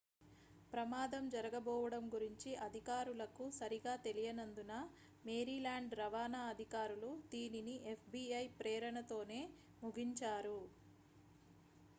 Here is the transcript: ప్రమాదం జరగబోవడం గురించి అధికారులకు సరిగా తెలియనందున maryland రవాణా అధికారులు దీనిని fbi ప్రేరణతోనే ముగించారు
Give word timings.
ప్రమాదం 0.73 1.23
జరగబోవడం 1.33 2.03
గురించి 2.13 2.51
అధికారులకు 2.65 3.45
సరిగా 3.57 3.93
తెలియనందున 4.05 4.71
maryland 5.25 5.93
రవాణా 6.01 6.41
అధికారులు 6.49 7.11
దీనిని 7.31 7.77
fbi 7.97 8.25
ప్రేరణతోనే 8.59 9.41
ముగించారు 9.81 10.59